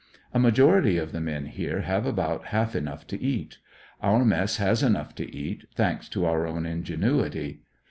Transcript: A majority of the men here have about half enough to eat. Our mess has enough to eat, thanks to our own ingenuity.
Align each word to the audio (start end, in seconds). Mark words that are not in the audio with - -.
A 0.33 0.39
majority 0.39 0.97
of 0.97 1.11
the 1.11 1.21
men 1.21 1.45
here 1.45 1.81
have 1.81 2.07
about 2.07 2.45
half 2.45 2.75
enough 2.75 3.05
to 3.05 3.21
eat. 3.21 3.59
Our 4.01 4.25
mess 4.25 4.57
has 4.57 4.81
enough 4.81 5.13
to 5.13 5.31
eat, 5.31 5.65
thanks 5.75 6.09
to 6.09 6.25
our 6.25 6.47
own 6.47 6.65
ingenuity. 6.65 7.61